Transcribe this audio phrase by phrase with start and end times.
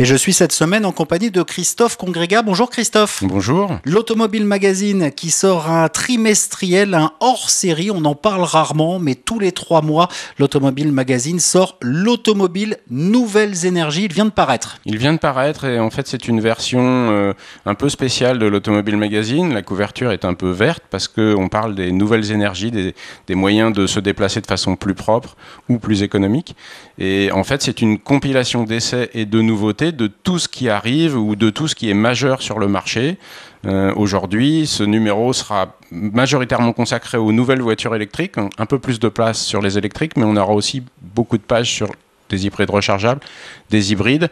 [0.00, 2.42] Et je suis cette semaine en compagnie de Christophe Congrégat.
[2.42, 3.24] Bonjour Christophe.
[3.24, 3.80] Bonjour.
[3.84, 7.90] L'Automobile Magazine qui sort un trimestriel, un hors-série.
[7.90, 10.06] On en parle rarement, mais tous les trois mois,
[10.38, 14.04] l'Automobile Magazine sort l'Automobile Nouvelles Énergies.
[14.04, 14.78] Il vient de paraître.
[14.84, 17.32] Il vient de paraître et en fait c'est une version euh,
[17.66, 19.52] un peu spéciale de l'Automobile Magazine.
[19.52, 22.94] La couverture est un peu verte parce qu'on parle des nouvelles énergies, des,
[23.26, 25.36] des moyens de se déplacer de façon plus propre
[25.68, 26.54] ou plus économique.
[27.00, 31.16] Et en fait c'est une compilation d'essais et de nouveautés de tout ce qui arrive
[31.16, 33.18] ou de tout ce qui est majeur sur le marché.
[33.66, 39.08] Euh, aujourd'hui, ce numéro sera majoritairement consacré aux nouvelles voitures électriques, un peu plus de
[39.08, 41.88] place sur les électriques, mais on aura aussi beaucoup de pages sur
[42.28, 43.20] des hybrides rechargeables,
[43.70, 44.28] des hybrides,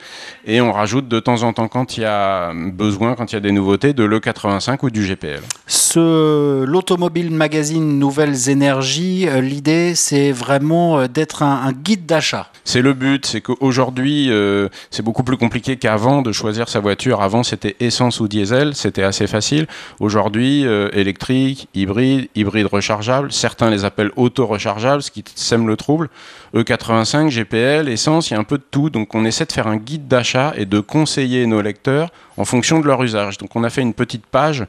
[0.47, 3.39] et on rajoute de temps en temps, quand il y a besoin, quand il y
[3.39, 5.41] a des nouveautés, de l'E85 ou du GPL.
[5.67, 12.51] Ce l'Automobile Magazine Nouvelles Énergies, euh, l'idée c'est vraiment euh, d'être un, un guide d'achat.
[12.67, 17.23] C'est le but, c'est qu'aujourd'hui, euh, c'est beaucoup plus compliqué qu'avant de choisir sa voiture.
[17.23, 19.69] Avant, c'était essence ou diesel, c'était assez facile.
[20.01, 26.09] Aujourd'hui, euh, électrique, hybride, hybride rechargeable, certains les appellent auto-rechargeable, ce qui sème le trouble.
[26.55, 28.91] E85, GPL, essence, il y a un peu de tout.
[28.91, 32.81] Donc on essaie de faire un guide d'achat et de conseiller nos lecteurs en fonction
[32.81, 33.39] de leur usage.
[33.39, 34.65] Donc on a fait une petite page,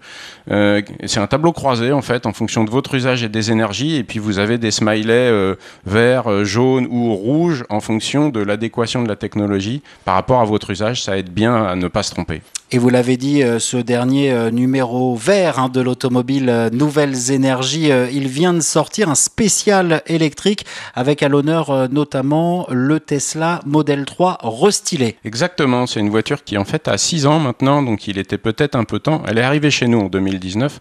[0.51, 3.95] euh, c'est un tableau croisé en fait, en fonction de votre usage et des énergies,
[3.95, 8.39] et puis vous avez des smileys euh, verts, euh, jaunes ou rouges en fonction de
[8.39, 11.03] l'adéquation de la technologie par rapport à votre usage.
[11.03, 12.41] Ça aide bien à ne pas se tromper.
[12.69, 18.27] Et vous l'avez dit, euh, ce dernier numéro vert hein, de l'automobile Nouvelles Énergies, il
[18.27, 25.15] vient de sortir un spécial électrique avec à l'honneur notamment le Tesla Model 3 restylé.
[25.23, 28.75] Exactement, c'est une voiture qui en fait a 6 ans maintenant, donc il était peut-être
[28.75, 29.23] un peu temps.
[29.27, 30.79] Elle est arrivée chez nous en 2019,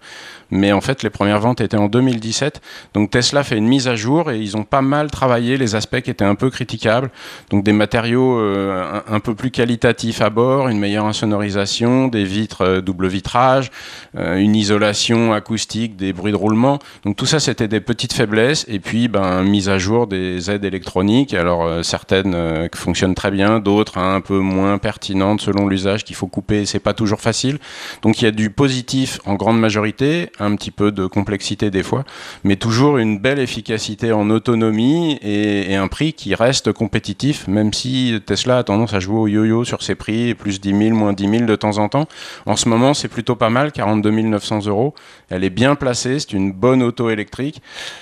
[0.51, 2.61] mais en fait les premières ventes étaient en 2017.
[2.95, 6.01] Donc Tesla fait une mise à jour et ils ont pas mal travaillé les aspects
[6.01, 7.11] qui étaient un peu critiquables.
[7.51, 12.63] Donc des matériaux un, un peu plus qualitatifs à bord, une meilleure insonorisation des vitres
[12.63, 13.71] euh, double vitrage,
[14.17, 16.79] euh, une isolation acoustique, des bruits de roulement.
[17.05, 18.65] Donc tout ça, c'était des petites faiblesses.
[18.69, 21.34] Et puis, ben, mise à jour des aides électroniques.
[21.34, 22.37] Alors euh, certaines
[22.75, 26.66] fonctionnent très bien, d'autres un peu moins pertinentes selon l'usage qu'il faut couper.
[26.66, 27.59] C'est pas toujours facile.
[28.03, 31.82] Donc il y a du positif en grande majorité, un petit peu de complexité des
[31.82, 32.04] fois,
[32.44, 38.19] mais toujours une belle efficacité en autonomie et, un prix qui reste compétitif, même si
[38.25, 41.28] Tesla a tendance à jouer au yo-yo sur ses prix, plus 10 000, moins 10
[41.28, 42.06] 000 de temps en temps.
[42.47, 44.94] En ce moment, c'est plutôt pas mal, 42 900 euros.
[45.28, 47.60] Elle est bien placée, c'est une bonne auto électrique.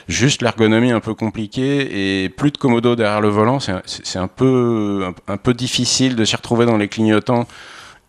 [0.09, 3.59] Juste l'ergonomie un peu compliquée et plus de commodo derrière le volant.
[3.61, 7.47] C'est un peu difficile de s'y retrouver dans les clignotants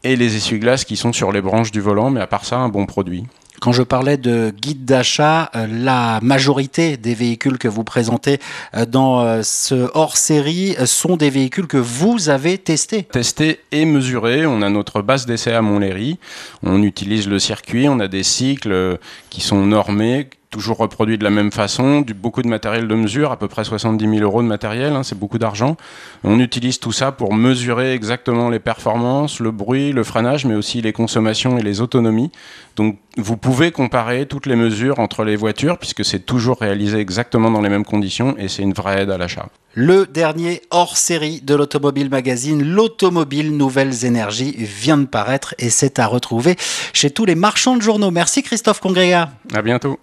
[0.06, 2.70] et les essuie-glaces qui sont sur les branches du volant, mais à part ça, un
[2.70, 3.26] bon produit.
[3.60, 8.40] Quand je parlais de guide d'achat, euh, la majorité des véhicules que vous présentez
[8.76, 13.04] euh, dans euh, ce hors-série sont des véhicules que vous avez testés.
[13.04, 14.46] Testés et mesurés.
[14.46, 16.20] On a notre base d'essai à Montlhéry.
[16.64, 17.88] On utilise le circuit.
[17.88, 19.00] On a des cycles
[19.30, 23.34] qui sont normés toujours reproduit de la même façon, du, beaucoup de matériel de mesure,
[23.34, 25.76] à peu près 70 000 euros de matériel, hein, c'est beaucoup d'argent.
[26.24, 30.82] On utilise tout ça pour mesurer exactement les performances, le bruit, le freinage, mais aussi
[30.82, 32.32] les consommations et les autonomies.
[32.78, 37.52] Donc vous pouvez comparer toutes les mesures entre les voitures, puisque c'est toujours réalisé exactement
[37.52, 39.50] dans les mêmes conditions, et c'est une vraie aide à l'achat.
[39.74, 46.08] Le dernier hors-série de l'Automobile Magazine, l'Automobile Nouvelles Énergies, vient de paraître et c'est à
[46.08, 46.56] retrouver
[46.94, 48.10] chez tous les marchands de journaux.
[48.10, 49.32] Merci Christophe Congrégat.
[49.54, 50.00] À bientôt.